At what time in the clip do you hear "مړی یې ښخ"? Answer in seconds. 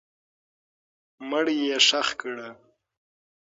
1.29-2.07